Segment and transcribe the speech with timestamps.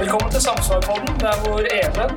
[0.00, 2.10] Velkommen til Samsvarpodden, der hvor Even,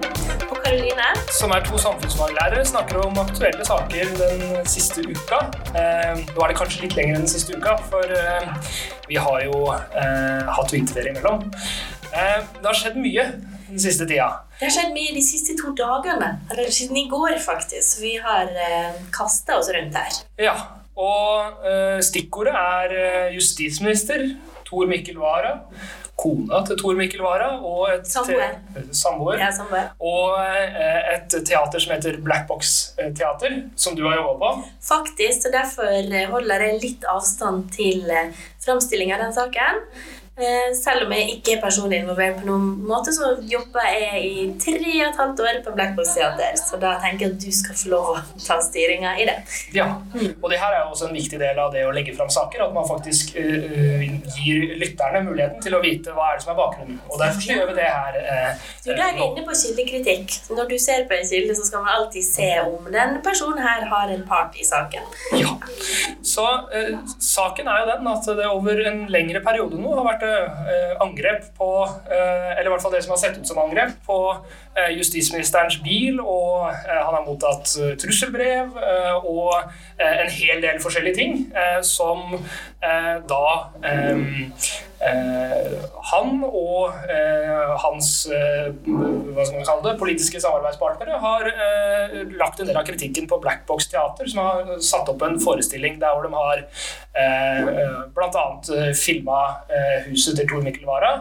[0.52, 1.08] Og Karoline.
[1.40, 5.40] som er to samfunnsfaglærere, snakker om aktuelle saker den siste uka.
[5.82, 8.50] Eh, nå er det kanskje litt lenger enn den siste uka, for eh,
[9.10, 11.46] vi har jo eh, hatt vinterferie imellom.
[12.14, 13.26] Eh, det har skjedd mye
[13.70, 14.30] den siste tida.
[14.60, 16.34] Det har skjedd mye de siste to dagene.
[16.52, 18.02] Eller siden i går, faktisk.
[18.04, 20.22] Vi har eh, kasta oss rundt her.
[20.42, 20.56] Ja,
[21.00, 24.28] og eh, stikkordet er eh, justisminister
[24.70, 25.56] Tor Mikkel Wara,
[26.20, 29.40] kona til Tor Mikkel Wara og et Samboer.
[29.40, 29.50] Ja.
[30.04, 34.70] Og eh, et teater som heter Black Box eh, Teater, som du har jobba på.
[34.90, 38.06] Faktisk, så derfor eh, holder jeg litt avstand til
[38.64, 39.84] framstillinga av den saken.
[40.40, 44.46] Eh, Selv om jeg ikke er personlig involvert på noen måte, så jobber jeg i
[44.62, 46.56] tre og et halvt år på Black Box Teater.
[46.56, 49.36] Så da tenker jeg at du skal få lov å ta styringa i det.
[49.76, 49.90] Ja,
[50.32, 52.64] og det her er jo også en viktig del av det å legge fram saker,
[52.64, 54.06] at man faktisk eh,
[54.38, 57.02] gir lytterne muligheten til å vite hva er det som er bakgrunnen.
[57.10, 60.40] Og derfor så gjør vi det her uh, Du, er inne på kildekritikk.
[60.56, 63.84] Når du ser på en kilde, så skal man alltid se om den personen her
[63.92, 65.04] har en part i saken.
[65.36, 65.52] Ja.
[66.24, 70.29] Så uh, saken er jo den at det over en lengre periode nå har vært
[71.04, 71.70] angrep på
[72.12, 74.20] eh, Eller i hvert fall det som har sett ut som angrep på
[74.78, 79.56] eh, justisministerens bil, og eh, han har mottatt eh, trusselbrev eh, og
[80.00, 83.46] eh, en hel del forskjellige ting eh, som eh, da
[83.84, 91.48] eh, eh, han og eh, hans eh, hva skal man kalle det, politiske samarbeidspartnere har
[91.48, 95.40] eh, lagt en del av kritikken på Black Box Teater, som har satt opp en
[95.40, 96.66] forestilling der hvor de har
[97.16, 98.46] eh, eh, bl.a.
[98.98, 99.40] Filma
[99.72, 101.14] eh, huset til Tor Mikkel Wara,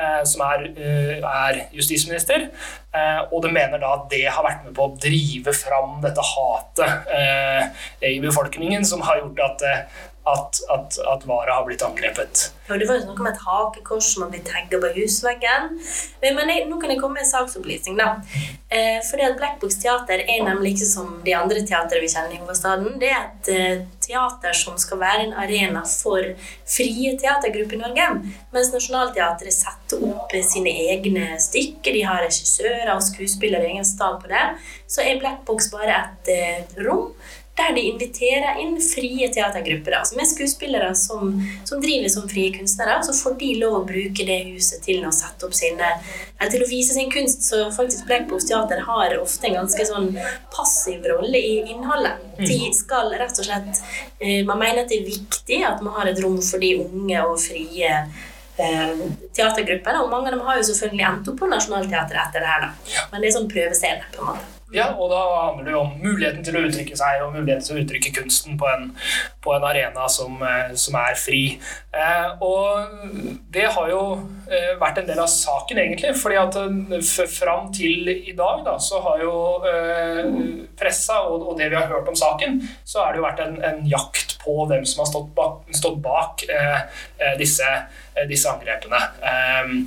[0.00, 2.48] eh, som er, eh, er justisminister.
[2.90, 6.24] Eh, og de mener da at det har vært med på å drive fram dette
[6.32, 11.82] hatet eh, i befolkningen, som har gjort at, eh, at, at, at Vara har blitt
[11.82, 12.52] angrepet.
[12.68, 15.70] Ja, det var jo noe med et hakekors som har blitt tagga på husveggen.
[16.22, 17.96] Men men jeg, nå kan jeg komme med en saksopplysning.
[17.98, 18.20] da.
[18.70, 22.36] Eh, fordi at Black Box Teater er nemlig ikke som de andre teatrene vi kjenner
[22.36, 23.00] i hovedstaden.
[23.00, 26.22] Det er et eh, teater som skal være en arena for
[26.76, 28.08] frie teatergrupper i Norge.
[28.54, 31.96] Mens Nationaltheatret setter opp sine egne stykker.
[31.96, 34.46] De har regissører og skuespillere i egen stab på det.
[34.86, 37.08] Så er Black Box bare et eh, rom
[37.60, 39.98] der de inviterer inn frie teatergrupper.
[40.00, 41.34] Altså med skuespillere som,
[41.68, 43.00] som driver som frie kunstnere.
[43.04, 45.92] Så får de lov å bruke det huset til å sette opp sine
[46.40, 47.44] eller til å vise sin kunst.
[47.46, 50.10] Så faktisk Blackbox Teater har ofte en ganske sånn
[50.54, 52.26] passiv rolle i innholdet.
[52.40, 53.82] De skal rett og slett
[54.18, 57.24] eh, Man mener at det er viktig at man har et rom for de unge
[57.26, 59.02] og frie eh,
[59.36, 60.00] teatergruppene.
[60.00, 63.04] Og mange av dem har jo selvfølgelig endt opp på Nationaltheatret etter det her, da.
[63.12, 64.59] Men det er sånn prøvescene, på en måte.
[64.70, 67.78] Ja, og da handler det jo om muligheten til å uttrykke seg og muligheten til
[67.78, 68.90] å uttrykke kunsten på en,
[69.42, 71.42] på en arena som, eh, som er fri.
[71.90, 72.92] Eh, og
[73.50, 74.02] det har jo
[74.46, 76.14] eh, vært en del av saken, egentlig.
[76.20, 79.34] fordi at eh, fram til i dag da, så har jo
[79.66, 80.30] eh,
[80.78, 83.58] pressa og, og det vi har hørt om saken, så har det jo vært en,
[83.66, 87.66] en jakt på hvem som har stått bak, stått bak eh, disse,
[88.30, 89.02] disse angrepene.
[89.18, 89.78] Eh,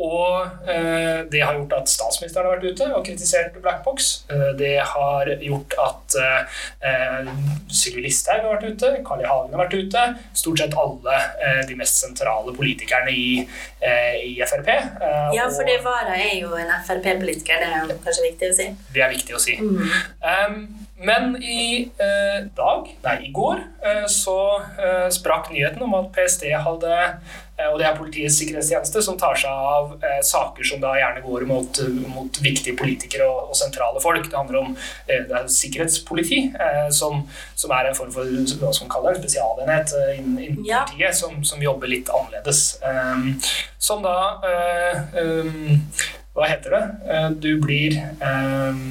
[0.00, 4.06] og eh, det har gjort at statsministeren har vært ute og kritisert Black Box.
[4.32, 7.28] Eh, det har gjort at eh,
[7.68, 9.28] Sylvi Listhaug har vært ute, Carl I.
[9.28, 10.04] Hagen har vært ute.
[10.40, 13.44] Stort sett alle eh, de mest sentrale politikerne i,
[13.84, 14.70] eh, i Frp.
[14.72, 18.70] Eh, Ja, for det Vara er jo en Frp-politiker, det er kanskje viktig å si.
[18.96, 19.58] det er viktig å si.
[19.60, 20.62] Um,
[21.00, 23.62] men i dag, nei, i går,
[24.12, 24.34] så
[25.14, 26.98] sprakk nyheten om at PST hadde
[27.68, 31.44] og det er Politiets sikkerhetstjeneste som tar seg av eh, saker som da gjerne går
[31.50, 31.80] mot,
[32.14, 34.28] mot viktige politikere og, og sentrale folk.
[34.30, 37.24] Det handler om eh, det er sikkerhetspoliti, eh, som,
[37.58, 38.30] som er en form for
[38.62, 40.84] hva som kaller det, en spesialenhet eh, innen, in Ja.
[40.86, 42.64] politiet, som, som jobber litt annerledes.
[42.84, 43.34] Um,
[43.80, 44.16] som da
[44.46, 45.78] eh, um,
[46.36, 46.82] hva heter det?
[47.10, 48.82] Eh, Du blir eh,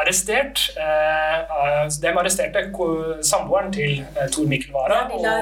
[0.00, 0.62] arrestert.
[0.80, 1.42] Eh,
[2.00, 2.62] de arresterte
[3.26, 5.02] samboeren til eh, Tor Mikkel Wara.
[5.22, 5.36] Ja,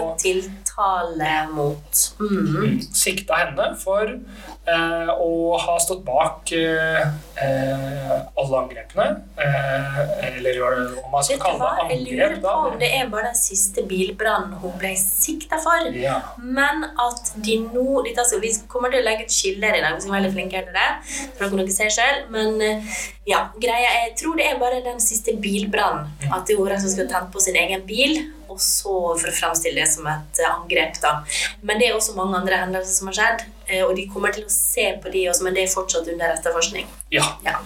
[0.76, 2.56] tiltale mot mm.
[2.56, 4.18] Mm, sikta henne for
[4.66, 7.02] eh, å ha stått bak eh,
[7.42, 9.06] eh, alle angrepene.
[9.38, 10.00] Eh,
[10.30, 10.70] eller hva
[11.02, 13.84] om man skal kalle det det Jeg lurer på om det er bare den siste
[13.88, 15.90] bilbrannen hun ble sikta for.
[15.96, 16.18] Ja.
[16.42, 19.98] Men at de nå litt, altså, Vi kommer til å legge et skiller i dag,
[20.00, 20.88] vi er veldig flinke til det.
[21.38, 22.60] For dere ser selv, Men
[23.26, 26.10] ja, greia jeg tror det er bare den siste bilbrannen.
[26.30, 28.18] At det er hun som og skal tent på sin egen bil.
[28.46, 31.00] Og så for å fremstille det som et angrep.
[31.02, 31.18] da.
[31.62, 33.46] Men det er også mange andre hendelser som har skjedd.
[33.68, 36.34] Eh, Og de kommer til å se på de også, men det er fortsatt under
[36.36, 36.90] etterforskning.
[37.14, 37.30] ja.
[37.44, 37.60] Ja.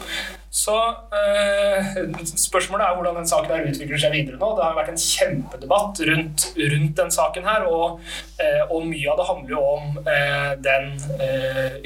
[0.50, 0.74] Så
[1.14, 4.48] eh, spørsmålet er hvordan den saken her utvikler seg videre nå.
[4.58, 8.00] Det har vært en kjempedebatt rundt, rundt den saken her, og,
[8.42, 10.90] eh, og, mye av det handler jo om eh, den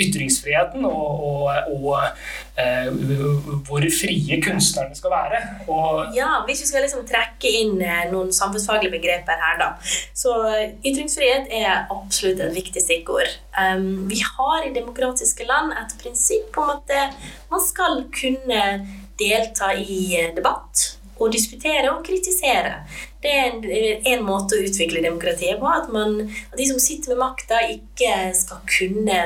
[0.01, 5.41] ytringsfriheten og, og, og hvor frie kunstnerne skal være.
[6.15, 7.81] ja, hvis vi skal liksom trekke inn
[8.13, 9.71] noen samfunnsfaglige begreper her, da.
[10.15, 10.35] Så
[10.87, 13.33] ytringsfrihet er absolutt et viktig stikkord.
[13.59, 16.95] Um, vi har i demokratiske land et prinsipp om at
[17.51, 18.63] man skal kunne
[19.19, 22.81] delta i eh, debatt og diskutere og kritisere.
[23.23, 25.69] Det er en måte å utvikle demokratiet på.
[25.71, 26.19] At, man,
[26.51, 29.21] at de som sitter med makta, ikke skal kunne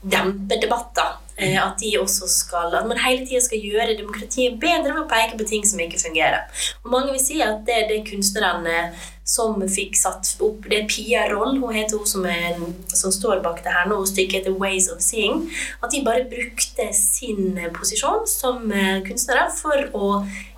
[0.00, 1.20] dempe debatter.
[1.36, 5.08] Eh, at, de også skal, at man hele tida skal gjøre demokratiet bedre ved å
[5.10, 6.46] peke på ting som ikke fungerer.
[6.84, 8.92] Og Mange vil si at det er det kunstnerne
[9.24, 12.58] som fikk satt opp Det er Pia Roll, hun heter hun som, er,
[12.92, 15.46] som står bak det her nå, stykket heter 'Ways of Seeing'.
[15.82, 20.10] At de bare brukte sin posisjon som eh, kunstnere for å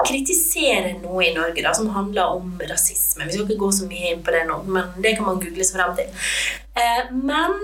[0.03, 3.25] kritisere noe i Norge da, som handler om rasisme.
[3.25, 5.65] Vi skal ikke gå så mye inn på det nå, men det kan man google
[5.65, 6.29] seg frem til.
[6.77, 7.57] Eh, men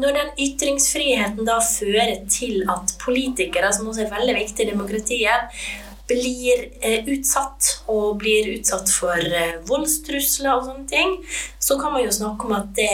[0.00, 5.62] når den ytringsfriheten da fører til at politikere, som også er veldig viktig i demokratiet,
[6.10, 11.16] blir eh, utsatt og blir utsatt for eh, voldstrusler og sånne ting,
[11.62, 12.90] så kan man jo snakke om at det,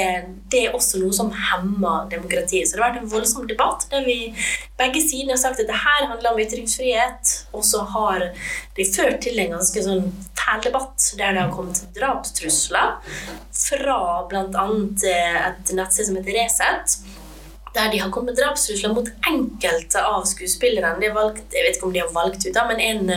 [0.52, 2.68] det, er også noe som hemmer demokratiet.
[2.68, 4.18] Så det har vært en voldsom debatt der vi
[4.76, 8.30] begge sider har sagt at det her handler om ytringsfrihet, og så har
[8.76, 10.10] det ført til en ganske sånn
[10.46, 12.98] fæl debatt der det har kommet drapstrusler
[13.56, 14.66] fra bl.a.
[15.10, 17.00] Eh, et nettsted som heter Resett
[17.76, 20.96] der de har kommet drapstrusler mot enkelte av skuespillerne.
[21.00, 23.12] De valgt, jeg vet ikke om de har valgt ut, men en,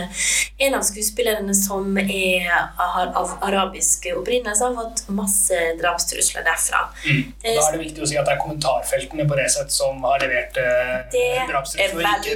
[0.68, 6.86] en av skuespillerne som er, har av arabisk opprinnelse, har fått masse drapstrusler derfra.
[7.06, 7.34] Mm.
[7.46, 10.60] Da er det viktig å si at det er kommentarfeltene på Resett som har levert
[10.62, 10.96] eh,
[11.50, 12.36] drapstrusler, Det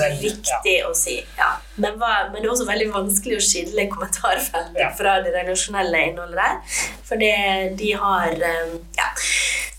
[0.00, 0.22] veldig.
[0.22, 0.88] Viktig ja.
[0.88, 1.50] å si, ja.
[1.76, 4.92] Men, hva, men, det er også veldig vanskelig å skille kommentarfeltet ja.
[4.96, 6.80] fra det relasjonelle innholdet der.
[7.08, 7.34] For det,
[7.80, 9.10] de har um, Ja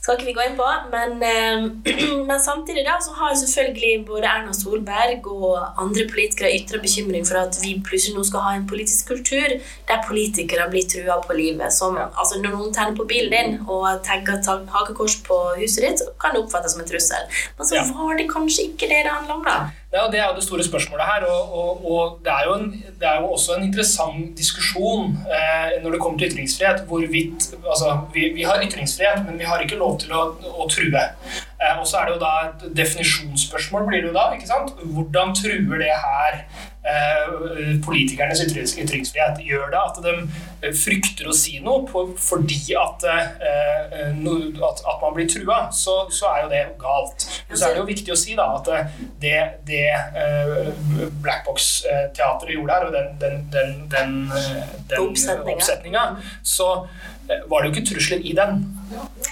[0.04, 0.68] skal ikke vi gå inn på.
[0.92, 1.68] Men, eh,
[2.28, 7.40] men, samtidig da, så har selvfølgelig både Erna Solberg og andre politikere ytra bekymring for
[7.40, 9.56] at vi plutselig nå skal ha en politisk kultur
[9.88, 11.72] der politikere blir trua på livet.
[11.74, 14.44] Som, altså Når noen tenner på bilen din og tagger
[14.76, 17.40] hakekors på huset ditt, så kan det oppfattes som en trussel.
[17.58, 19.83] Men så var det kanskje ikke det det handla om, da.
[19.94, 21.26] Det er jo det store spørsmålet her.
[21.30, 25.92] Og, og, og det, er en, det, er jo også en interessant diskusjon eh, når
[25.92, 26.82] det kommer til ytringsfrihet.
[26.88, 31.06] Hvorvidt Altså, vi, vi, har ytringsfrihet, men vi har ikke lov til å, å true.
[31.62, 34.32] Eh, og så er det jo da et definisjonsspørsmål, blir det jo da.
[34.34, 34.74] ikke sant?
[34.82, 36.42] Hvordan truer det her
[37.86, 39.40] politikernes ytringsfrihet?
[39.46, 40.14] Gjør det at de
[40.64, 44.36] eh, frykter å si noe på, fordi at, eh, no,
[44.68, 47.28] at, man blir trua, så, så, er jo det galt.
[47.50, 48.70] Men så er det jo viktig å si da at
[49.24, 50.70] det, det eh,
[51.24, 54.16] Blackbox-teatret gjorde her, og den, den, den, den,
[54.92, 55.10] den
[55.56, 56.08] oppsetninga,
[56.44, 56.86] så
[57.48, 58.66] var det jo ikke trusler i den.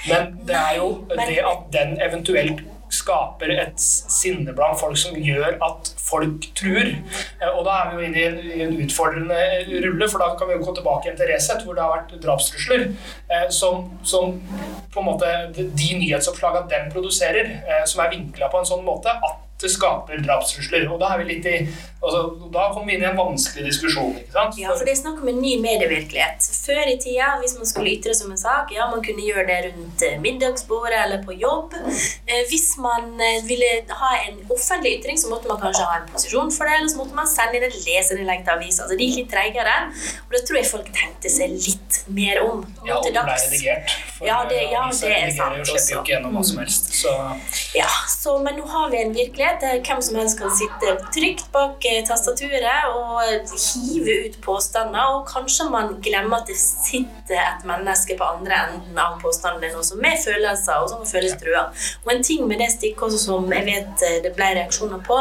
[0.08, 5.58] Men det er jo det at den eventuelt skaper et sinne blant folk som gjør
[5.64, 6.94] at folk truer.
[7.42, 9.40] Eh, og da er vi jo inne i en utfordrende
[9.86, 12.88] rulle, for da kan vi jo gå tilbake til Resett, hvor det har vært drapstrusler.
[13.32, 14.36] Eh, som, som,
[14.92, 19.14] på en måte de nyhetsoppslagene den produserer, eh, som er vinkla på en sånn måte
[19.16, 20.88] at det skaper drapstrusler.
[20.92, 21.56] Og da, er vi litt i,
[22.02, 22.22] altså,
[22.54, 24.14] da kommer vi inn i en vanskelig diskusjon.
[24.20, 24.60] ikke sant?
[24.62, 26.50] Ja, for det er snakk om en ny medievirkelighet.
[26.62, 29.60] Før i tida, hvis man skulle ytre som en sak, ja, man kunne gjøre det
[29.68, 31.76] rundt eh, middagsbordet eller på jobb.
[31.82, 33.72] Eh, hvis man eh, ville
[34.02, 37.02] ha en offentlig ytring, så måtte man kanskje ha en posisjon for det, eller så
[37.02, 38.86] måtte man sende inn et leserinnlegg til avisa.
[38.86, 39.78] Altså, det gikk litt treigere.
[40.28, 42.66] Og det tror jeg folk tenkte seg litt mer om.
[42.88, 44.11] Ja, og ble redigert.
[44.22, 45.58] Ja, det, ja, det er sant.
[45.58, 46.92] Og slipper jo ikke gjennom hva som helst.
[46.94, 47.12] Så.
[47.74, 51.48] Ja, så, men nå har vi en virkelighet der hvem som helst kan sitte trygt
[51.54, 57.66] bak eh, tastaturet og hive ut påstander, og kanskje man glemmer at det sitter et
[57.66, 61.66] menneske på andre enden av påstanden din også, med følelser, og som føles trua.
[62.06, 65.18] Og en ting med det stikket som jeg vet eh, det ble reaksjoner på,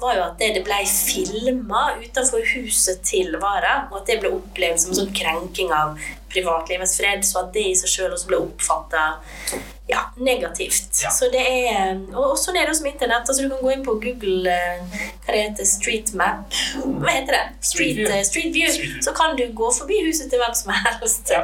[0.00, 4.32] var jo at det, det ble filma utenfor huset til Vara, og at det ble
[4.38, 6.00] opplevd som en sånn krenking av
[6.32, 9.04] privatlivets fred, så at det i seg sjøl også ble oppfatta
[9.88, 11.00] ja, negativt.
[11.02, 11.10] Ja.
[11.10, 13.28] Så det er, og sånn også med som Internett.
[13.28, 16.52] altså Du kan gå inn på Google eh, hva det heter, Street Map
[16.84, 17.44] Hva heter det?
[17.64, 18.24] Street, Street, View.
[18.28, 18.68] Street View.
[18.72, 19.02] Street View.
[19.06, 21.32] Så kan du gå forbi huset til hvem som helst.
[21.32, 21.40] Ja.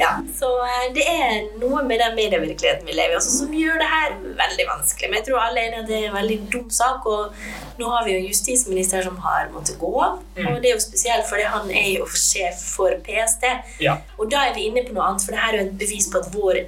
[0.00, 0.12] ja.
[0.38, 3.90] Så eh, det er noe med den medievirkeligheten vi lever i også, som gjør det
[3.92, 5.10] her veldig vanskelig.
[5.10, 7.08] Men jeg tror alle er enige at det er en veldig dum sak.
[7.12, 10.20] Og nå har vi jo en justisminister som har måttet gå av.
[10.38, 10.48] Mm.
[10.54, 13.48] Og det er jo spesielt fordi han er jo sjef for PST.
[13.84, 13.98] Ja.
[14.16, 16.08] Og da er vi inne på noe annet, for det her er jo et bevis
[16.08, 16.62] på at vår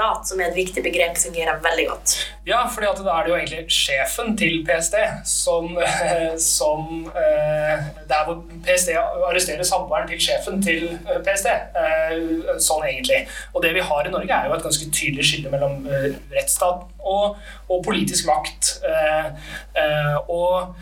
[0.00, 2.16] rettsstat, som er et viktig begrep, fungerer veldig godt.
[2.50, 4.96] Ja, fordi da er det jo egentlig sjefen til PST
[5.28, 5.76] som,
[6.42, 6.86] som
[8.10, 10.88] Der hvor PST arresterer samboeren til sjefen til
[11.26, 11.46] PST.
[12.58, 13.20] Sånn egentlig.
[13.54, 15.84] Og det vi har i Norge, er jo et ganske tydelig skille mellom
[16.34, 17.38] rettsstat og,
[17.70, 18.72] og politisk makt.
[20.26, 20.74] Og,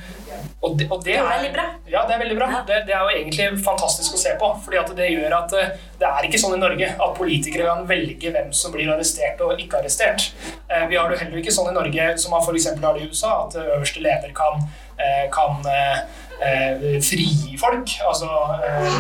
[0.62, 1.66] og, det, og det, er veldig bra.
[1.90, 2.48] Ja, det er veldig bra.
[2.68, 4.50] Det, det, er jo egentlig fantastisk å se på.
[4.64, 5.56] fordi at det gjør at
[5.98, 9.60] det er ikke sånn i Norge at politikere kan velge hvem som blir arrestert og
[9.60, 10.30] ikke arrestert.
[10.88, 12.70] Vi har det heller ikke sånn i Norge som man f.eks.
[12.78, 14.64] har det i USA, at øverste leder kan,
[14.96, 16.00] eh, kan eh,
[16.40, 17.94] eh, frigi folk.
[18.08, 18.28] Altså,
[18.64, 18.98] eh,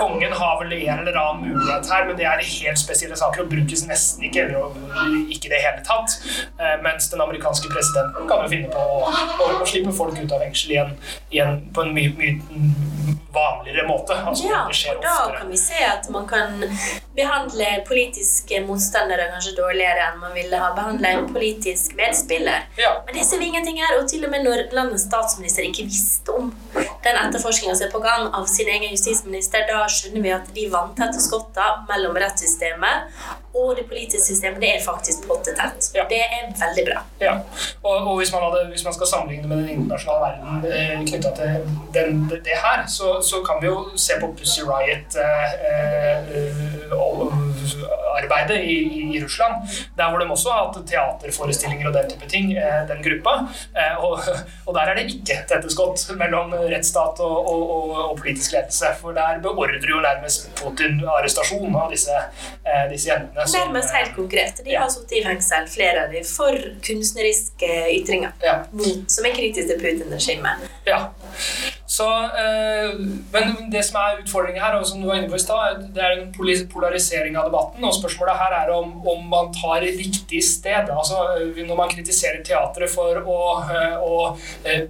[0.00, 3.50] kongen har vel en eller annen mulighet her, men det er helt spesielle saker og
[3.52, 4.76] brukes nesten ikke, eller
[5.28, 6.18] ikke i det hele tatt.
[6.58, 10.32] Eh, mens den amerikanske presidenten kan jo finne på å, å, å slippe folk ut
[10.32, 10.96] av fengsel igjen,
[11.34, 14.14] igjen på en mye, mye vanligere måte.
[14.14, 16.62] Altså, ja, for da kan vi se at man kan
[17.16, 22.66] behandle politiske motstandere kanskje dårligere enn man ville ha behandla en politisk medspiller.
[22.80, 22.94] Ja.
[23.06, 23.98] Men det ser vi ingenting her.
[24.00, 28.02] Og til og med når landets statsminister ikke visste om den etterforskninga som er på
[28.04, 33.08] gang av sin egen justisminister, da skjønner vi at de vanntette skotta mellom rettssystemet
[33.54, 35.90] og det politiske systemet det er faktisk pottetett.
[35.96, 36.06] Ja.
[36.08, 37.02] Det er veldig bra.
[37.20, 37.34] Ja.
[37.82, 41.34] Og, og hvis, man hadde, hvis, man skal sammenligne med den internasjonale verden eh, knytta
[41.36, 41.50] til
[41.96, 46.72] den, det her, så, så, kan vi jo se på Pussy Riot eh, eh,
[48.22, 48.76] arbeidet i,
[49.16, 49.54] i, Russland.
[49.96, 53.34] Der hvor de også har hatt teaterforestillinger og den type ting, eh, den gruppa.
[53.76, 54.20] Eh, og,
[54.66, 58.92] og, der er det ikke tette skott mellom rettsstat og, og, og, politisk ledelse.
[59.00, 62.18] For der beordrer jo nærmest Putin arrestasjon av disse,
[62.64, 63.41] eh, disse jentene.
[63.52, 64.60] Nærmest helt konkret.
[64.64, 68.34] De har sittet i fengsel, flere av dem, for kunstneriske ytringer
[69.10, 70.66] som er kritiske til Putin-regimet.
[70.86, 71.04] Ja.
[71.92, 72.08] Så,
[72.42, 73.00] øh,
[73.34, 76.00] men det som er utfordringen her, og som du var inne på i stad, det
[76.00, 76.30] er en
[76.72, 77.84] polarisering av debatten.
[77.84, 80.88] Og spørsmålet her er om, om man tar riktig sted.
[80.88, 81.18] Altså,
[81.58, 83.40] når man kritiserer teatret for å,
[83.76, 84.14] øh, å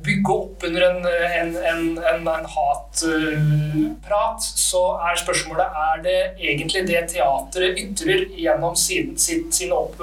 [0.06, 1.00] bygge opp under en,
[1.40, 1.82] en, en,
[2.12, 6.21] en hatprat, så er spørsmålet er det
[6.52, 9.99] egentlig det teatret ytrer gjennom sin, sin, sin opp...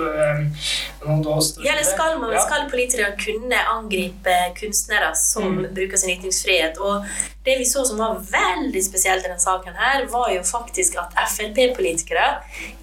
[1.63, 5.71] Ja, eller skal, man, skal politikere kunne angripe kunstnere som mm.
[5.77, 6.75] bruker sin ytringsfrihet?
[6.83, 7.05] Og og
[7.49, 11.15] det vi så som var veldig spesielt i denne saken, her, var jo faktisk at
[11.31, 12.25] Frp-politikere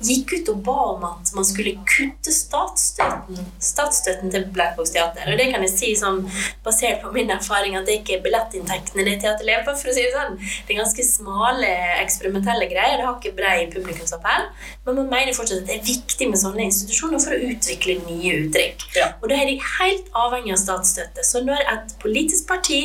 [0.02, 5.28] gikk ut og ba om at man skulle kutte statsstøtten, statsstøtten til Black Box Teater.
[5.30, 6.22] Og det kan jeg si som
[6.64, 9.76] basert på min erfaring at det ikke er billettinntektene det teater lever på.
[9.76, 10.38] for å si Det sånn.
[10.40, 11.70] Det er ganske smale,
[12.00, 12.96] eksperimentelle greier.
[12.96, 14.48] Det har ikke brei publikumsappell.
[14.86, 18.34] Men man mener fortsatt at det er viktig med sånne institusjoner for å utvikle nye
[18.40, 18.86] uttrykk.
[18.96, 19.12] Ja.
[19.20, 21.26] Og da er de helt avhengig av statsstøtte.
[21.26, 22.82] Så når et politisk parti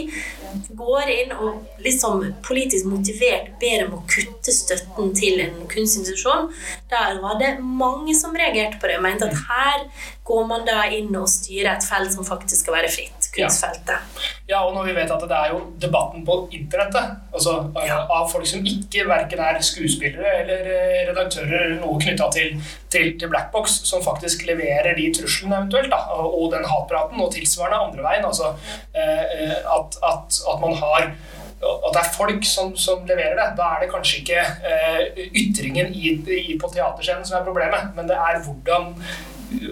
[0.76, 6.50] går inn og liksom politisk motivert ber om å kutte støtten til en kunstinstitusjon,
[6.92, 9.86] der var det mange som reagerte på det og mente at her
[10.28, 13.21] går man da inn og styrer et felt som faktisk skal være fritt.
[13.36, 14.28] Kunstfeltet.
[14.50, 17.54] Ja, og når vi vet at det er jo debatten på internettet, altså
[17.88, 18.02] ja.
[18.12, 22.58] av folk som ikke verken er skuespillere eller eh, redaktører eller noe knytta til,
[22.92, 27.80] til, til Blackbox, som faktisk leverer de truslene eventuelt, da, og den hatpraten, og tilsvarende
[27.88, 28.28] andre veien.
[28.28, 28.52] altså
[28.96, 31.14] eh, eh, at, at, at man har
[31.62, 35.92] at det er folk som, som, leverer det, da er det kanskje ikke eh, ytringen
[35.94, 38.96] i, i, på teaterscenen som er problemet, men det er hvordan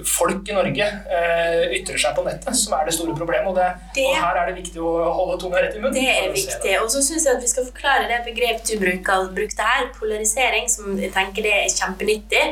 [0.06, 3.50] folk i Norge eh, ytrer seg på nettet, som er det store problemet.
[3.52, 5.96] Og, det, det, og her er det viktig å holde tunga rett i munnen.
[5.96, 6.74] Det er viktig.
[6.84, 10.70] Og så syns jeg at vi skal forklare det begrepet du bruker, brukte her, polarisering,
[10.72, 12.44] som jeg tenker det er kjempenyttig.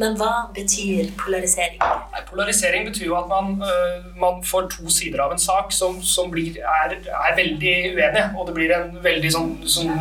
[0.00, 1.78] Men hva betyr polarisering?
[1.82, 6.00] Nei, polarisering betyr jo at man, øh, man, får to sider av en sak som,
[6.02, 9.92] som blir, er, er, veldig uenige, og det blir en veldig sånn, sånn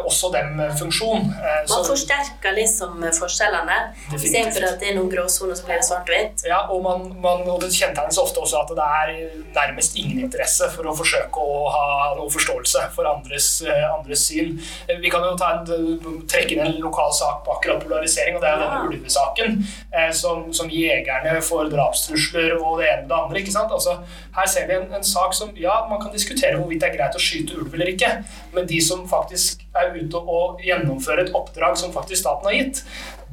[0.00, 1.28] også dem-funksjon.
[1.34, 3.78] Eh, man forsterker liksom forskjellene.
[4.14, 6.44] Istedenfor at det er noen gråsoner, så blir det svart vet.
[6.48, 9.12] Ja, og, man, man, og det kjennetegnes ofte også at det er
[9.54, 11.84] nærmest ingen interesse for å forsøke å ha
[12.18, 14.54] noe forståelse for andres, eh, andres syn.
[14.88, 18.50] Eh, vi kan jo en, trekke inn en lokal sak på akkurat polarisering, og det
[18.50, 18.84] er denne ja.
[18.90, 19.58] ulvesaken.
[19.94, 23.42] Eh, som, som, jegerne får drapstrusler og det ene med det andre.
[23.42, 23.72] ikke sant?
[23.74, 23.98] Altså,
[24.36, 27.18] her ser vi en, en, sak som ja, man kan diskutere hvorvidt det er greit
[27.18, 28.10] å skyte ulv eller ikke,
[28.54, 32.82] men de som faktisk er ute og gjennomfører et oppdrag som faktisk staten har gitt,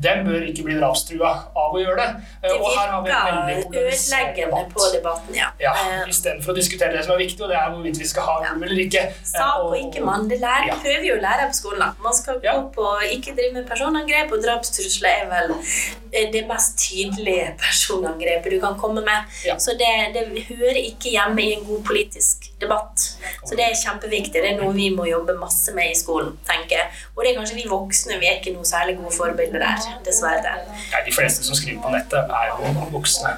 [0.04, 1.32] den bør ikke bli drapstrua
[1.62, 2.10] av å gjøre det.
[2.42, 5.50] Det virker ødeleggende på debatten, ja.
[5.62, 8.28] ja uh, Istedenfor å diskutere det som er viktig, og det er hvorvidt vi skal
[8.30, 8.54] ha ja.
[8.58, 9.06] eller ikke.
[9.28, 10.28] Sa og, ikke mann.
[10.32, 10.78] Det lærer, ja.
[10.84, 11.98] prøver jo å lære på skolen.
[12.06, 16.80] Man skal gå på ikke drive med personangrep, og drapstrusler er vel eh, det mest
[16.82, 19.30] tydelige personangrepet du kan komme med.
[19.62, 23.06] Så det, det hører ikke hjemme i en god politisk debatt.
[23.44, 24.38] Så det er kjempeviktig.
[24.42, 27.02] Det er noe vi må jobbe masse med i skolen, tenker jeg.
[27.16, 30.56] Og det er kanskje vi voksne, vi er ikke noe særlig gode forbilder der, dessverre.
[30.94, 33.34] Ja, de fleste som skriver på nettet, er jo voksne.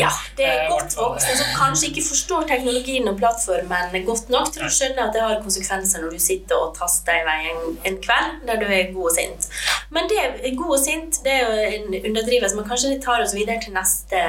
[0.00, 4.66] Ja, det er godt voksne som kanskje ikke forstår teknologien og plattformen godt nok til
[4.66, 7.98] å skjønne at det har konsekvenser når du sitter og taster i vei en, en
[8.02, 9.48] kveld der du er god og sint.
[9.94, 13.34] Men det god og sint det er jo en underdrivelse, men kanskje det tar oss
[13.36, 14.22] videre til neste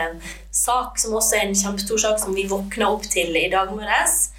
[0.57, 4.31] sak, som også er en kjempestor sak som vi våkna opp til i dag morges.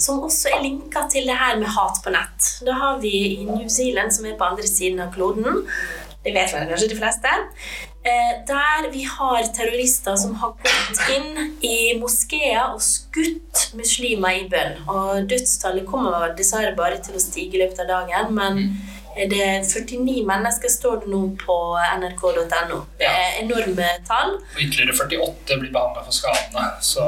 [0.00, 2.52] Som også er linka til det her med hat på nett.
[2.66, 5.64] Da har vi i New Zealand, som er på andre siden av kloden,
[6.24, 7.32] det vet vel kanskje de fleste,
[8.08, 14.46] eh, der vi har terrorister som har gått inn i moskeer og skutt muslimer i
[14.48, 14.78] bønn.
[14.88, 18.62] Og dødstallet kommer dessverre bare til å stige i løpet av dagen, men
[19.16, 21.58] det er 49 mennesker står det nå på
[22.00, 22.80] nrk.no.
[23.00, 24.38] Det er enorme tall.
[24.38, 26.70] Og ytterligere 48 blir behandla for skadene.
[26.84, 27.04] Så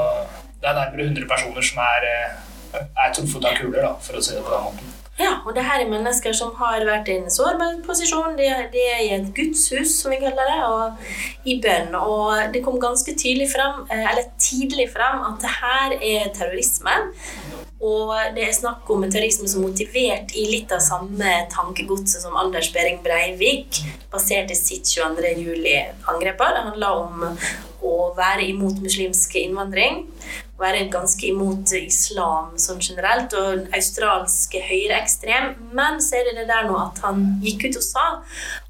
[0.61, 4.23] det er nærmere 100 personer som er, eh, er truffet av kuler, da, for å
[4.23, 4.95] si det på den måten.
[5.17, 8.35] Ja, og det her er mennesker som har vært i en sårbar posisjon.
[8.37, 11.95] De, de er i et gudshus, som vi kaller det, og i bønn.
[11.97, 16.99] Og det kom ganske tydelig frem, eh, eller tidlig frem at det her er terrorisme.
[17.85, 22.23] Og det er snakk om en terrorisme som er motivert i litt av samme tankegodset
[22.25, 25.35] som Anders Behring Breivik baserte sitt 22.
[25.43, 26.49] juli-angrep på.
[26.57, 27.27] Det handla om
[27.85, 30.07] å være imot muslimsk innvandring.
[30.57, 35.53] Være ganske imot islam sånn generelt, og australsk høyreekstrem.
[35.77, 38.07] Men så er det det der nå at han gikk ut og sa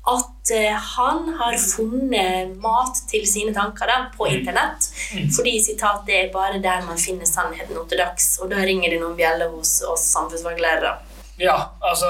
[0.06, 4.90] at eh, han har funnet mat til sine tanker da, på internett.
[5.34, 8.36] Fordi sitat, det er bare der man finner sannheten til dags.
[8.42, 10.94] Og da ringer det noen bjeller hos oss samfunnsfaglærere.
[11.36, 12.06] Ja, altså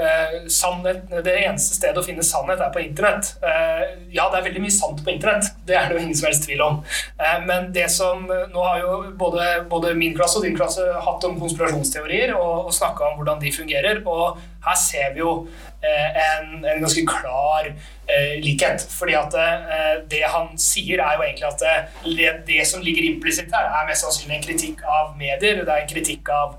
[0.00, 3.34] eh, sannhet, Det eneste stedet å finne sannhet er på internett.
[3.44, 3.82] Eh,
[4.16, 6.46] ja, det er veldig mye sant på internett, det er det jo ingen som helst
[6.48, 6.78] tvil om.
[7.20, 11.24] Eh, men det som Nå har jo både, både, min klasse og din klasse hatt
[11.28, 15.65] om konspirasjonsteorier og, og snakka om hvordan de fungerer, og her ser vi jo eh,
[15.84, 18.86] en, en, ganske klar eh, likhet.
[18.98, 21.64] Fordi at eh, det han sier, er jo egentlig at
[22.04, 25.62] det, det som ligger implisitt her, er mest sannsynlig en kritikk av medier.
[25.62, 26.56] Det er en kritikk av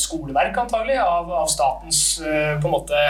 [0.00, 0.98] skoleverk, antagelig.
[1.04, 3.00] Av, av statens på en måte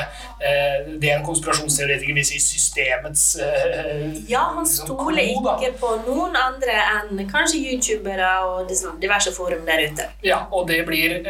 [1.00, 3.25] Det en konspirasjonsteoretiker vil si systemets
[4.29, 8.73] Ja, han liksom stoler ikke på noen andre enn kanskje youtubere og
[9.03, 10.09] diverse forum der ute.
[10.26, 11.21] Ja, og det blir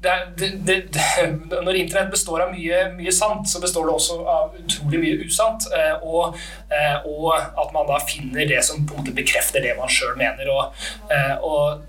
[0.00, 4.52] det, det, det, når internett består av mye, mye, sant, så består det også av
[4.60, 5.66] utrolig mye usant.
[5.74, 6.36] Eh, og,
[6.70, 10.14] eh, og, at man da finner det som på en måte bekrefter det man sjøl
[10.20, 10.52] mener.
[10.54, 11.82] Og, eh, og,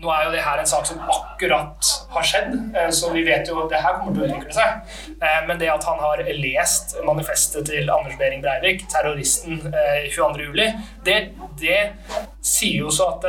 [0.00, 2.54] nå er jo det her en sak som akkurat har skjedd,
[2.96, 4.94] så vi vet jo at det her kommer til å utvikle seg.
[5.44, 10.56] Men det at han har lest manifestet til Anders Behring Breivik, terroristen 22.07,
[11.04, 11.18] det,
[11.60, 11.78] det
[12.44, 13.26] sier jo så at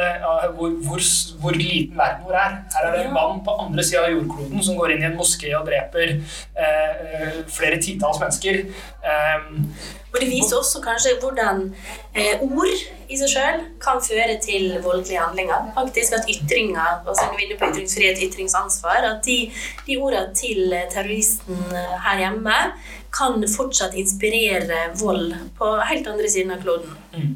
[0.56, 1.04] hvor, hvor,
[1.42, 2.58] hvor liten verden vår er.
[2.74, 5.18] Her er det en mann på andre sida av jordkloden som går inn i en
[5.20, 8.64] moské og dreper eh, flere titalls mennesker.
[9.02, 9.68] Um,
[10.12, 11.62] og det viser også kanskje hvordan
[12.16, 12.72] eh, ord
[13.12, 15.70] i seg sjøl kan føre til voldelige handlinger.
[15.76, 19.38] Faktisk at ytringer, altså når vi er inne på ytringsfrihet, ytringsansvar, at de,
[19.88, 21.64] de ordene til terroristen
[22.08, 22.58] her hjemme
[23.12, 27.00] kan fortsatt inspirere vold på helt andre siden av kloden.
[27.16, 27.32] Mm.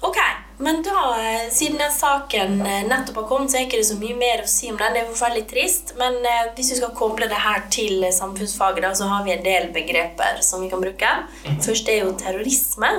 [0.00, 0.16] Ok,
[0.58, 3.98] men da, eh, siden den saken eh, nettopp har kommet, så er ikke det så
[4.00, 4.94] mye mer å si om den.
[4.96, 5.92] Det er forferdelig trist.
[6.00, 9.44] Men eh, hvis vi skal koble det her til samfunnsfaget, da, så har vi en
[9.44, 11.12] del begreper som vi kan bruke.
[11.44, 11.60] Mhm.
[11.66, 12.94] Først er jo terrorisme.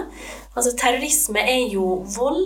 [0.56, 2.42] Altså Terrorisme er jo vold,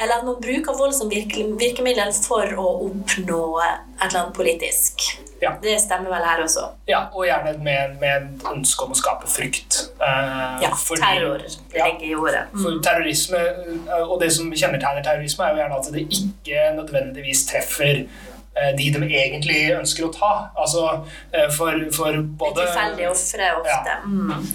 [0.00, 5.06] eller at man bruker vold som virkemiddel for å oppnå et eller annet politisk.
[5.40, 5.52] Ja.
[5.62, 6.64] Det stemmer vel her også?
[6.90, 9.84] Ja, og gjerne med, med ønske om å skape frykt.
[10.02, 12.40] Eh, ja, fordi, terror ligger i ordet.
[12.52, 12.64] Mm.
[12.64, 13.42] For terrorisme,
[13.78, 18.72] eh, og det som kjennetegner terrorisme, er jo gjerne at det ikke nødvendigvis treffer eh,
[18.78, 20.32] de de egentlig ønsker å ta.
[20.58, 20.84] Altså
[21.30, 23.94] eh, for, for både Tilfeldige ofre ofte.
[23.94, 24.02] Ja.
[24.04, 24.50] Mm.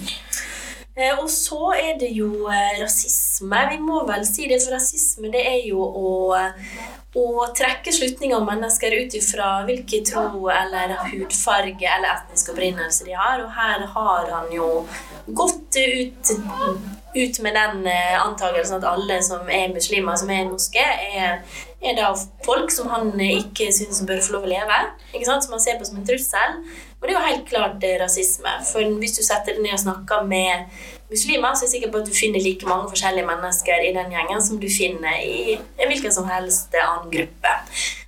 [0.94, 2.46] Og så er det jo
[2.78, 3.62] rasisme.
[3.72, 6.12] Vi må vel si det, for rasisme det er jo å
[7.14, 13.14] å trekke slutninger om mennesker ut ifra hvilken tro eller hudfarge eller etnisk opprinnelse de
[13.14, 13.42] har.
[13.44, 14.70] Og her har han jo
[15.26, 16.32] gått ut,
[17.14, 21.38] ut med den eh, antakelsen at alle som er muslimer, som er i moské, er,
[21.84, 22.10] er da
[22.44, 24.80] folk som han ikke syns bør få lov å leve.
[25.12, 25.44] Ikke sant?
[25.44, 26.58] Som han ser på som en trussel.
[27.00, 28.52] Og det er jo helt klart eh, rasisme.
[28.70, 30.70] For hvis du setter deg ned og snakker med
[31.12, 34.14] muslimer, så er jeg sikker på at du finner like mange forskjellige mennesker i den
[34.14, 37.52] gjengen som du finner i en hvilken som helst annen gruppe.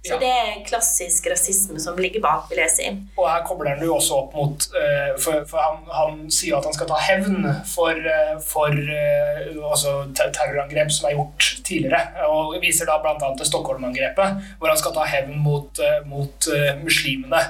[0.07, 0.19] Så Ja.
[0.23, 2.91] det er klassisk rasisme som ligger bak, vil jeg si.
[3.19, 6.65] Og her kobler han jo også opp mot eh, For, for han, han sier at
[6.69, 12.03] han skal ta hevn for, eh, for eh, altså terrorangrep som er gjort tidligere.
[12.31, 13.17] Og viser da bl.a.
[13.37, 16.49] til Stockholm-angrepet, hvor han skal ta hevn mot, mot
[16.83, 17.41] muslimene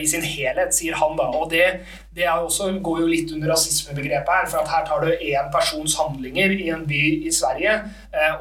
[0.00, 1.28] i sin helhet, sier han da.
[1.38, 1.64] Og det,
[2.16, 6.52] det også, går jo litt under rasismebegrepet her, for her tar du én persons handlinger
[6.58, 7.78] i en by i Sverige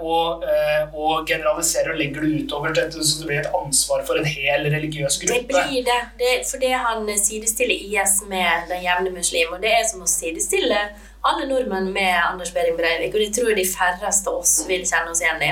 [0.04, 4.20] og, eh, og generaliserer og legger det utover til så det blir et ansvar for
[4.20, 5.38] en hel religiøs gruppe.
[5.38, 6.02] Det blir det.
[6.20, 9.54] det fordi han sidestiller IS med den jevne muslim.
[9.56, 10.82] Og det er som å sidestille
[11.24, 13.16] alle nordmenn med Anders Behring Breivik.
[13.16, 15.52] Og det tror jeg de færreste av oss vil kjenne oss igjen i.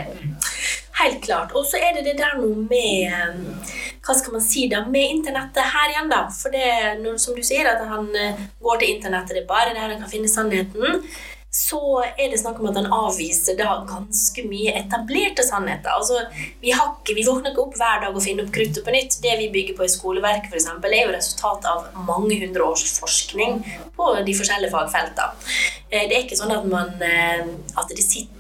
[1.00, 1.56] Helt klart.
[1.56, 4.84] Og så er det det der noe med eh, Hva skal man si da?
[4.84, 6.26] Med internettet her igjen, da.
[6.34, 6.70] For det,
[7.06, 10.02] når, som du sier, at han eh, går til internettet, det er bare der han
[10.02, 11.06] kan finne sannheten.
[11.52, 11.80] Så
[12.14, 15.90] er det snakk om at han avviser da ganske mye etablerte sannheter.
[15.98, 16.20] Altså,
[16.62, 19.18] vi, ikke, vi våkner ikke opp hver dag og finner opp kruttet på nytt.
[19.24, 23.64] Det vi bygger på i skoleverket, eksempel, er jo resultat av mange hundre års forskning
[23.98, 25.50] på de forskjellige fagfeltene.
[25.90, 28.39] Eh, Det er ikke sånn at, man, eh, at det sitter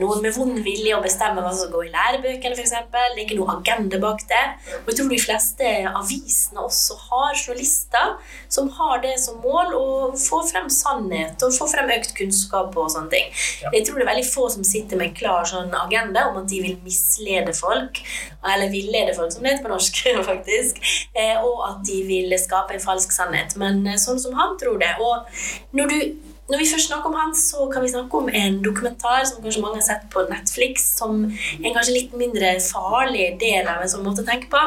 [0.00, 2.74] noen med vond vilje å bestemme hva som skal gå i lærebøkene, f.eks.
[2.90, 4.42] Det er ikke noe agenda bak det.
[4.82, 8.14] Og jeg tror de fleste avisene også har journalister
[8.52, 9.86] som har det som mål å
[10.18, 13.30] få frem sannhet og få frem økt kunnskap og sånne ting.
[13.62, 13.72] Ja.
[13.76, 16.48] Jeg tror det er veldig få som sitter med en klar sånn agenda om at
[16.50, 18.02] de vil mislede folk,
[18.40, 20.82] eller villede folk, som det heter på norsk, faktisk,
[21.14, 23.56] eh, og at de vil skape en falsk sannhet.
[23.60, 24.92] Men eh, sånn som han tror det.
[25.02, 28.56] Og når du når vi først snakker om han, så kan vi snakke om en
[28.64, 33.26] dokumentar som kanskje mange har sett på Netflix, som er en kanskje litt mindre farlig
[33.40, 34.62] del av en sånn måte å tenke på.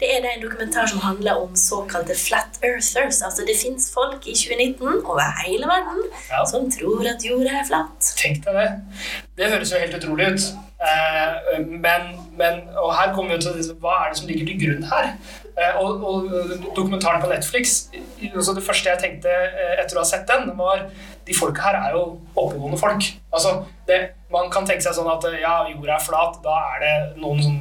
[0.00, 3.22] Det er det en dokumentar som handler om såkalte flat earthers.
[3.24, 6.44] Altså det fins folk i 2019 over hele verden Ja.
[6.44, 8.12] som tror at jorda er flatt.
[8.20, 8.68] Tenk deg det.
[9.36, 10.52] Det høres jo helt utrolig ut.
[10.82, 14.88] Eh, men, men, og her kommer vi til hva er det som ligger til grunn
[14.90, 15.12] her.
[15.52, 16.30] Eh, og, og
[16.76, 17.90] dokumentaren på Netflix
[18.34, 20.86] altså Det første jeg tenkte eh, etter å ha sett den, var
[21.32, 22.02] de folka her er jo
[22.36, 23.06] oppegående folk.
[23.32, 23.54] Altså,
[23.88, 23.98] det,
[24.32, 27.40] man kan tenke seg sånn at eh, ja, jorda er flat, da er det noen
[27.42, 27.56] som,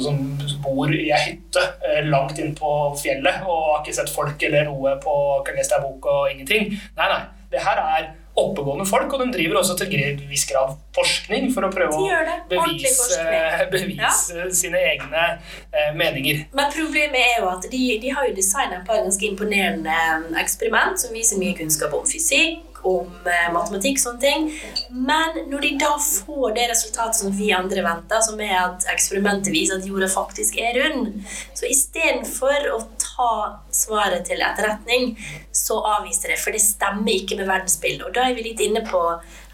[0.00, 4.12] sånne som bor i ei hytte eh, langt inn på fjellet og har ikke sett
[4.12, 6.72] folk eller noe på kan lese ei bok og ingenting.
[6.98, 7.22] Nei, nei.
[7.50, 11.66] Det her er oppegående folk, og de driver også til en viss grad forskning for
[11.66, 12.06] å prøve å
[12.50, 13.20] bevise,
[13.74, 14.48] bevise, ja.
[14.62, 16.46] sine egne eh, meninger.
[16.56, 20.26] Men problemet er jo at de, de har jo designet et par ganske imponerende eh,
[20.42, 24.48] eksperiment som viser mye kunnskap om fysikk, om eh, matematikk, sånne ting.
[24.94, 29.52] Men når de da får det resultatet som vi andre venter, som er at eksperimentet
[29.54, 31.20] viser at jorda faktisk er rund,
[31.56, 32.82] så istedenfor å
[33.20, 35.14] ta svaret til etterretning,
[35.52, 38.06] så avviser det, for det stemmer ikke med verdensbildet.
[38.06, 39.00] Og da er vi litt inne på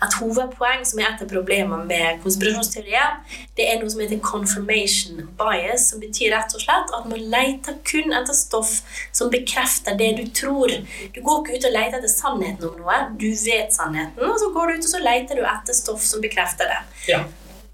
[0.04, 3.16] et hovedpoeng som er et av problemene med konspirasjonsteorier.
[3.56, 7.78] Det er noe som heter confirmation bias, som betyr rett og slett at man leter
[7.88, 8.76] kun etter stoff
[9.16, 10.74] som bekrefter det du tror.
[11.14, 14.52] Du går ikke ut og leter etter sannheten om noe, du vet sannheten, og så
[14.54, 16.80] går du ut og så leter du etter stoff som bekrefter det.
[17.14, 17.24] Ja.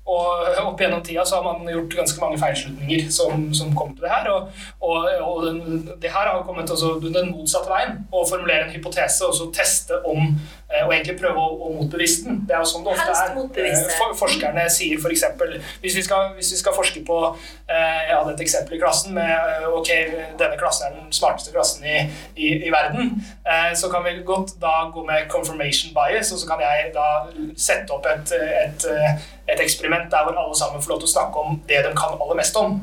[0.02, 4.02] Og opp gjennom tida så har man gjort ganske mange feilslutninger som, som kom til
[4.02, 4.30] det her.
[4.32, 5.60] Og, og, og den,
[6.02, 6.72] det her har kommet
[7.14, 8.00] den motsatte veien.
[8.10, 10.34] Å formulere en hypotese og så teste om
[10.87, 12.38] Og egentlig prøve å, å motbevise den.
[12.48, 13.35] Det er jo sånn det ofte er.
[13.85, 15.24] Eh, For, forskerne sier f.eks.
[15.82, 17.18] Hvis, vi skal- hvis vi skal forske på
[17.68, 19.90] eh, Jeg hadde et eksempel i klassen med eh, ok,
[20.40, 21.98] denne klassen er den smarteste klassen i,
[22.37, 23.12] i, i verden.
[23.46, 27.08] Eh, så kan vi godt da gå med confirmation bias, og så kan jeg da
[27.56, 28.32] sette opp et,
[28.64, 28.87] et,
[29.52, 32.16] et eksperiment der hvor alle sammen får lov til å snakke om det de kan
[32.20, 32.80] aller mest om.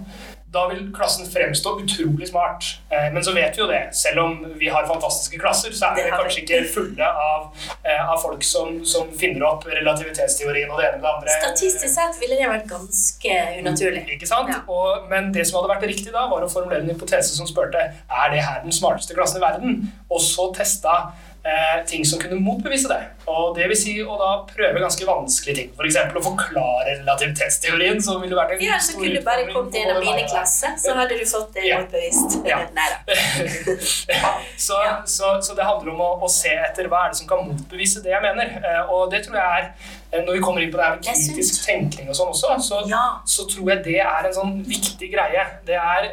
[0.52, 2.66] Da vil klassen fremstå utrolig smart.
[2.90, 3.82] Eh, Men så vet vi jo det.
[3.94, 6.06] Selv om vi har fantastiske klasser, så er vi.
[6.10, 7.52] kanskje ikke fulle av,
[7.84, 11.38] eh, av folk som, som finner opp relativitetsteorien og det ene med det andre.
[11.44, 14.04] Statistisk sett ville det vært ganske unaturlig.
[14.16, 14.50] Ikke sant?
[14.50, 14.64] Ja.
[14.68, 17.86] Og, men det som hadde vært riktig da, var å formulere en hypotese som spurte
[17.86, 21.12] er det her den smarteste klassen i verden, og så testa
[21.50, 23.00] eh, ting som kunne motbevise det.
[23.30, 25.70] Og det vil si å da prøve ganske vanskelige ting.
[25.78, 25.98] F.eks.
[26.18, 29.90] å forklare relativitetsteorien, som ville vært en Ja, så stor kunne du bare kommet inn
[29.90, 31.80] en av mine klasse, klasser, så hadde du fått det Ja.
[31.84, 32.40] motbevist.
[32.50, 32.60] Ja.
[32.78, 33.20] Nei da.
[34.68, 34.96] så, Ja.
[35.06, 38.02] så, så det handler om å, å se etter hva er det som kan motbevise
[38.06, 38.56] det jeg mener.
[38.64, 39.72] Eh, Og det tror jeg er
[40.10, 43.20] Når vi kommer inn på det her med kritisk tenkning og sånn også, så, Ja.
[43.30, 45.46] så tror jeg det er en sånn viktig greie.
[45.68, 46.10] Det er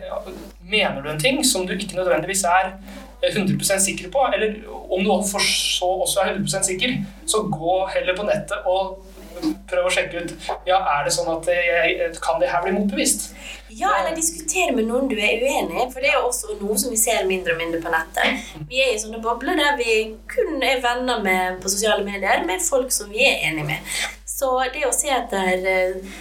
[0.66, 2.72] Mener du en ting som du ikke nødvendigvis er
[3.22, 4.56] 100 sikker på, eller
[4.90, 8.98] om du for så også er 100 sikker, så gå heller på nettet og
[9.70, 10.34] prøv å sjekke ut
[10.66, 13.30] ja, er det sånn at jeg, kan det her bli motbevist.
[13.76, 16.76] Ja, eller diskutere med noen du er uenig i, for det er jo også noe
[16.80, 18.46] som vi ser mindre og mindre på nettet.
[18.70, 19.96] Vi er i sånne bobler der vi
[20.32, 23.92] kun er venner med på sosiale medier med folk som vi er enige med.
[24.24, 26.16] Så det å se etter eh,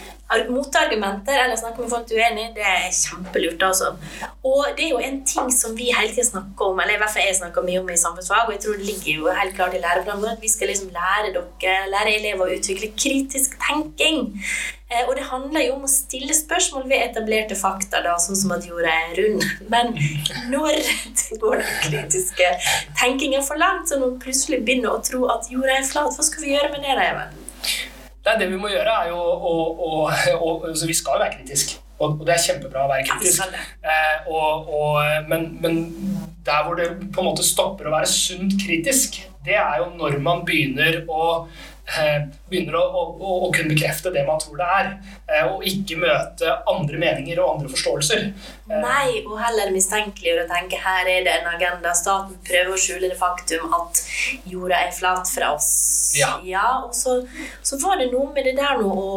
[0.51, 3.63] motargumenter eller snakke med folk du er enig i, det er kjempelurt.
[3.69, 3.95] altså.
[4.43, 7.13] Og det er jo en ting som vi hele tiden snakker om, eller i hvert
[7.15, 9.77] fall jeg snakker mye om i samfunnsfag, og jeg tror det ligger jo helt klart
[9.77, 14.35] i læreplanen at vi skal liksom lære dere, lære elever å utvikle kritisk tenking.
[14.85, 18.53] Eh, og det handler jo om å stille spørsmål ved etablerte fakta, da, sånn som
[18.53, 19.41] at jorda er rund.
[19.73, 19.95] Men
[20.53, 20.77] når
[21.41, 22.51] går den kritiske
[22.99, 26.45] tenkingen for langt, så man plutselig begynner å tro at jorda er flat, hva skal
[26.45, 27.41] vi gjøre med det, da, Even?
[28.25, 29.89] Det, det vi må gjøre, er jo å, å,
[30.41, 31.75] å så Vi skal jo være kritisk.
[32.01, 33.53] Og, det er kjempebra å være kritisk.
[33.85, 35.77] Eh, og, og, men, men,
[36.45, 40.19] der hvor det på en måte stopper å være sunt kritisk, det er jo når
[40.25, 41.45] man begynner å
[42.49, 43.01] begynner å, å,
[43.45, 44.87] å, kunne bekrefte det man tror det er,
[45.29, 48.23] eh, og ikke møte andre meninger og andre forståelser.
[48.69, 51.93] Eh, Nei, og heller mistenkeliggjøre og tenke her er det en agenda.
[51.97, 54.01] Staten prøver å skjule det faktum at
[54.49, 55.69] jorda er flat fra oss.
[56.17, 56.35] Ja.
[56.45, 57.19] ja og så,
[57.61, 59.13] så, var det noe med det der nå å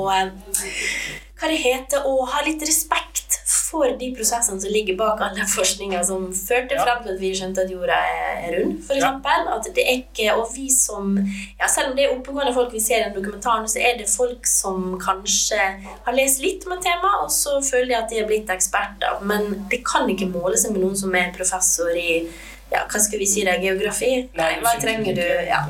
[1.38, 3.27] Hva det heter å ha litt respekt
[3.68, 6.84] for de prosessene som ligger bak all den forskninga som førte ja.
[6.86, 9.02] frem til at vi skjønte at jorda er rund, f.eks.
[9.02, 9.12] Ja.
[9.54, 12.82] At det er ikke Og vi som ja, Selv om det er oppegående folk vi
[12.82, 15.60] ser i den dokumentaren, så er det folk som kanskje
[16.06, 19.20] har lest litt om et tema, og så føler de at de er blitt eksperter.
[19.28, 22.20] Men det kan ikke måle seg med noen som er professor i
[22.68, 24.12] ja, hva skal vi si det, geografi?
[24.36, 25.26] Nei, hva trenger du?
[25.48, 25.62] Ja.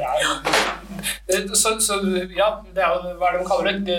[1.54, 1.98] Så, så,
[2.37, 3.98] ja, det er jo hva er det de kaller det?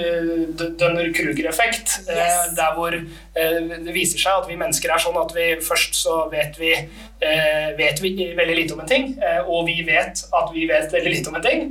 [0.79, 1.99] Dønner-Kruger-effekt.
[2.09, 2.53] Yes.
[2.57, 6.21] Der hvor eh, det viser seg at vi mennesker er sånn at vi først så
[6.31, 10.51] vet vi, eh, vet vi veldig lite om en ting, eh, og vi vet at
[10.55, 11.69] vi vet veldig lite om en ting,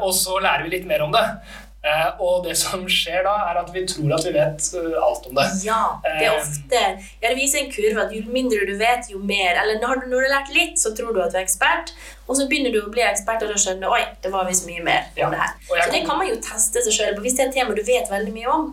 [0.00, 1.24] og så lærer vi litt mer om det.
[1.84, 5.26] Eh, og det som skjer da, er at vi tror at vi vet uh, alt
[5.28, 5.44] om det.
[5.66, 9.10] Ja, det er eh, ofte ja, det viser en kurve at jo mindre du vet,
[9.12, 11.36] jo mer Eller når du, når du har lært litt, så tror du at du
[11.36, 11.92] er ekspert,
[12.24, 14.80] og så begynner du å bli ekspert og da skjønner oi, det var visst mye
[14.86, 15.26] mer ja.
[15.26, 15.52] om det her.
[15.68, 17.26] Så det kan man jo teste seg sjøl på.
[17.26, 18.70] Hvis det er et tema du vet veldig mye om,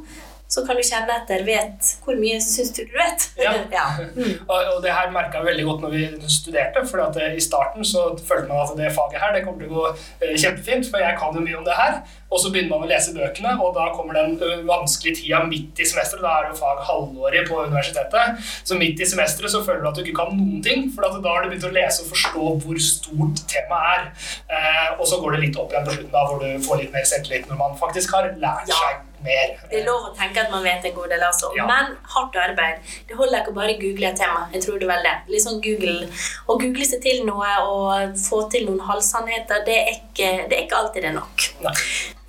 [0.52, 3.28] så kan du kjenne etter vet hvor mye syns du du vet.
[3.40, 3.54] Ja.
[3.78, 3.88] ja.
[4.16, 4.34] Mm.
[4.52, 6.84] Og, og, det her merka jeg veldig godt når vi studerte.
[6.90, 9.78] For eh, i starten så følte man at det faget her det kommer til å
[9.78, 12.02] gå eh, kjempefint, for jeg kan jo mye om det her.
[12.32, 15.82] Og så begynner man å lese bøkene, og da kommer den uh, vanskelige tida midt
[15.84, 16.24] i semesteret.
[16.24, 18.40] Da er det jo fag halvårig på universitetet.
[18.64, 21.12] Så midt i semesteret så føler du at du ikke kan noen ting, for da
[21.28, 24.10] har du begynt å lese og forstå hvor stort temaet er.
[24.48, 26.96] Eh, og så går det litt opp igjen på slutten, da, hvor du får litt
[26.96, 28.80] mer selvtillit når man faktisk har lært ja.
[29.26, 29.52] Mer.
[29.72, 31.52] Det er lov å tenke at man vet en god del, altså.
[31.58, 31.66] Ja.
[31.70, 32.80] Men hardt arbeid.
[33.10, 34.46] Det holder ikke å bare google et tema.
[34.54, 35.14] Jeg tror det er vel det.
[35.34, 36.08] Litt sånn Google,
[36.48, 40.66] Å google seg til noe og få til noen halvsannheter, det er ikke, det er
[40.66, 41.48] ikke alltid det nok.
[41.66, 41.76] Nei.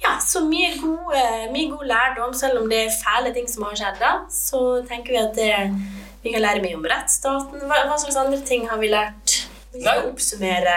[0.03, 1.13] Ja, så mye god,
[1.55, 4.01] mye god, lærdom, selv om det er fæle ting som har skjedd.
[4.03, 5.53] da, Så tenker vi at det,
[6.25, 7.63] vi kan lære mye om rettsstaten.
[7.71, 9.22] Hva, hva slags andre ting har vi lært?
[9.73, 10.73] Vi skal oppsummere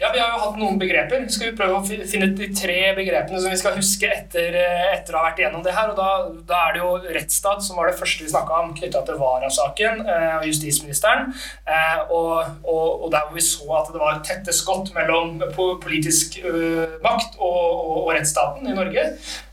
[0.00, 1.22] Ja, Vi har jo hatt noen begreper.
[1.30, 5.14] Skal vi prøve å finne de tre begrepene som vi skal huske etter, eh, etter
[5.14, 5.92] å ha vært igjennom det her.
[5.92, 6.08] og Da,
[6.48, 10.02] da er det jo rettsstat, som var det første vi snakka om knytta til Vara-saken
[10.06, 11.34] eh, og justisministeren.
[11.68, 15.38] Eh, og, og, og, der hvor vi så at det var tette skott mellom
[15.82, 19.04] politisk uh, makt og, og, og, rettsstaten i Norge.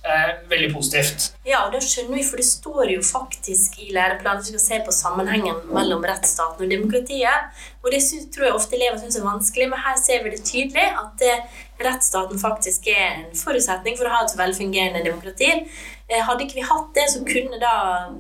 [0.08, 1.26] Eh, veldig positivt.
[1.44, 4.64] Ja, og det skjønner vi, for det står jo faktisk i læreplanen at vi skal
[4.64, 7.50] se på sammenhengen mellom rettsstaten og demokratiet.
[7.84, 10.46] Og det synes, tror jeg ofte elever syns er vanskelig, men her ser vi det
[10.48, 11.36] tydelig at det,
[11.84, 15.52] rettsstaten faktisk er en forutsetning for å ha et velfungerende demokrati.
[16.08, 17.72] Eh, hadde ikke vi hatt det, så kunne da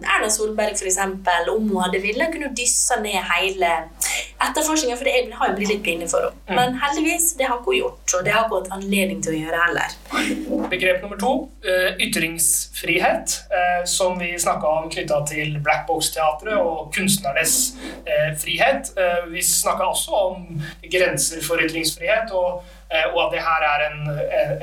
[0.03, 3.69] Erna Solberg eksempel, om hun hadde villet, kunne dyssa ned hele
[4.43, 6.35] etterforskninga, for det har jo blitt litt pinlig for henne.
[6.49, 6.57] Mm.
[6.59, 9.39] Men heldigvis, det har ikke hun gjort, og det har ikke hatt anledning til å
[9.39, 9.95] gjøre heller.
[10.73, 16.91] Begrep nummer to eh, ytringsfrihet, eh, som vi snakka om knytta til Black Box-teatret og
[16.95, 17.55] kunstnernes
[18.41, 18.91] frihet.
[19.31, 20.59] Vi snakka også om
[20.91, 22.35] grenser for ytringsfrihet.
[22.35, 22.67] og
[23.13, 23.99] og at det her er en,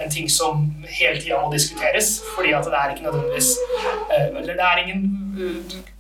[0.05, 0.53] en ting som
[1.01, 2.07] hele tida må diskuteres.
[2.37, 3.49] Fordi at det er ikke nødvendigvis
[4.13, 5.24] eh, Eller det er ingen eh,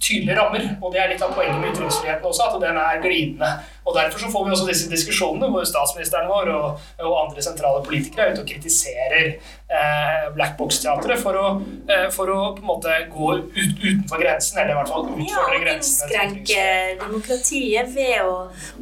[0.00, 0.66] tydelige rammer.
[0.80, 3.50] Og det er litt av poenget med ytringsfriheten også, at den er glidende.
[3.84, 7.82] Og Derfor så får vi også disse diskusjonene hvor statsministeren vår og, og andre sentrale
[7.84, 11.36] politikere er ute og kritiserer eh, Black Box-teatret for,
[11.92, 13.52] eh, for, å på en måte gå ut,
[13.84, 16.08] utenfor grensen, eller i hvert fall utfordre ja, grensene.
[16.08, 16.64] Innskrenke
[17.04, 18.34] demokratiet ved å,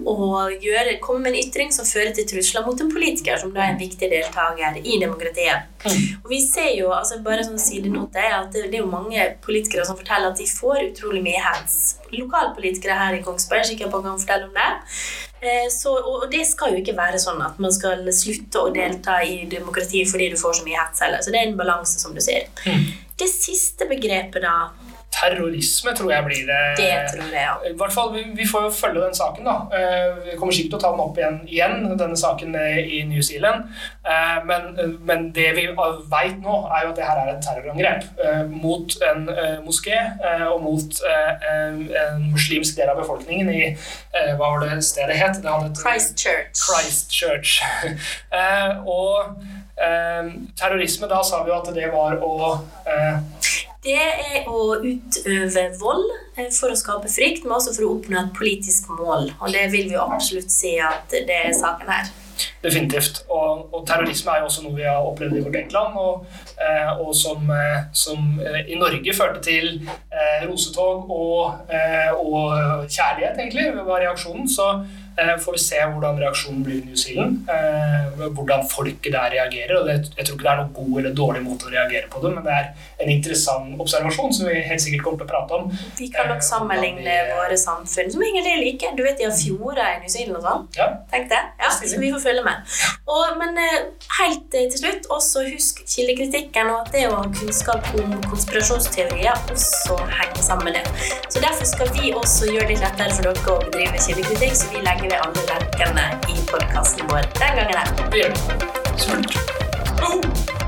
[0.06, 3.66] å gjøre, komme med en ytring som fører til trusler mot en politiker, som da
[3.66, 5.71] er en viktig deltaker i demokratiet.
[5.90, 9.86] Og vi ser jo, altså bare sånn sidenote, at det, det er jo mange politikere
[9.88, 11.76] som forteller at de får utrolig mye hands.
[12.14, 14.70] Lokalpolitikere her i Kongsberg sikkert på kan fortelle om det.
[15.42, 19.18] Eh, så, og det skal jo ikke være sånn at man skal slutte å delta
[19.26, 21.24] i demokrati fordi du får så mye hets heller.
[21.24, 22.46] Så det er en balanse, som du sier.
[22.62, 22.86] Mm.
[23.18, 24.70] Det siste begrepet, da
[25.12, 26.61] terrorisme tror jeg blir det.
[26.79, 27.55] Det tror jeg, ja.
[27.68, 29.44] I hvert fall, vi, vi får jo følge den saken.
[29.44, 29.57] da.
[29.77, 33.22] Eh, Vi kommer sikkert til å ta den opp igjen, igjen denne saken i New
[33.22, 33.68] Zealand.
[34.09, 38.09] Eh, Men, men det vi vet nå, er jo at det her er et terrorangrep
[38.25, 39.29] eh, mot en
[39.66, 39.98] moské
[40.48, 41.01] og mot
[41.53, 43.62] en muslimsk del av befolkningen i
[44.37, 45.38] Hva var det stedet het?
[45.42, 46.64] Det hadde et- Christchurch.
[46.66, 47.61] Christchurch.
[48.96, 49.37] Og
[50.59, 52.59] terrorisme, da sa vi jo at det var å
[53.82, 56.04] Det er å utøve vold
[56.38, 59.32] eh, for å skape frykt, men også for å oppnå et politisk mål.
[59.40, 62.12] Og det vil vi absolutt si at det er saken her.
[62.62, 63.24] Definitivt.
[63.26, 66.22] Og, og terrorisme er jo også noe vi har opplevd i vårt eget land, og,
[66.62, 69.72] eh, og som, eh, som i Norge førte til
[70.46, 71.66] rosetog og,
[72.22, 74.46] og kjærlighet, egentlig, var reaksjonen.
[74.50, 74.68] Så
[75.16, 77.48] får vi se hvordan reaksjonen blir i New Zealand.
[77.51, 79.75] Eh, hvordan folket der reagerer.
[79.81, 82.33] og Jeg tror ikke det er noen god eller dårlig måte å reagere på det,
[82.35, 82.70] men det er
[83.03, 85.70] en interessant observasjon som vi helt sikkert kommer til å prate om.
[85.98, 88.92] Vi kan nok sammenligne våre samfunn, som egentlig er like.
[88.96, 90.66] Du vet de har fjorder i New Zealand og sånn.
[90.79, 91.42] Ja, Tenk det.
[91.61, 92.77] Ja, så vi får følge med.
[93.12, 93.88] Og, men eh,
[94.20, 99.51] helt eh, til slutt, også husk kildekritikken og at det å ha kunnskap om konspirasjonsteorier
[99.53, 101.11] også henger sammen med det.
[101.29, 104.70] Så derfor skal vi også gjøre det litt lettere for dere å bedrive kildekritikk, så
[104.72, 107.88] vi legger ved alle lenkene i podkasten vår den gangen her.
[108.10, 108.40] det gjør vi.
[110.02, 110.62] Oh!